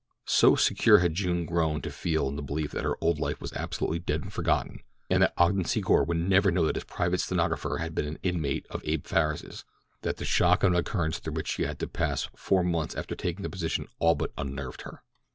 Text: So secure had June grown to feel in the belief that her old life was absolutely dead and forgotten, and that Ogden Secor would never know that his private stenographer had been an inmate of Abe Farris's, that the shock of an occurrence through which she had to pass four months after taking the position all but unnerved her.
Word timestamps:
So 0.25 0.55
secure 0.55 0.97
had 0.97 1.13
June 1.13 1.45
grown 1.45 1.79
to 1.83 1.91
feel 1.91 2.27
in 2.27 2.35
the 2.35 2.41
belief 2.41 2.71
that 2.71 2.83
her 2.85 2.95
old 3.01 3.19
life 3.19 3.39
was 3.39 3.53
absolutely 3.53 3.99
dead 3.99 4.21
and 4.21 4.33
forgotten, 4.33 4.79
and 5.11 5.21
that 5.21 5.35
Ogden 5.37 5.63
Secor 5.63 6.07
would 6.07 6.17
never 6.17 6.49
know 6.49 6.65
that 6.65 6.75
his 6.75 6.85
private 6.85 7.19
stenographer 7.21 7.77
had 7.77 7.93
been 7.93 8.07
an 8.07 8.17
inmate 8.23 8.65
of 8.71 8.81
Abe 8.83 9.05
Farris's, 9.05 9.63
that 10.01 10.17
the 10.17 10.25
shock 10.25 10.63
of 10.63 10.71
an 10.71 10.75
occurrence 10.75 11.19
through 11.19 11.33
which 11.33 11.49
she 11.51 11.65
had 11.65 11.77
to 11.77 11.87
pass 11.87 12.29
four 12.35 12.63
months 12.63 12.95
after 12.95 13.13
taking 13.13 13.43
the 13.43 13.49
position 13.51 13.87
all 13.99 14.15
but 14.15 14.33
unnerved 14.39 14.81
her. 14.81 15.03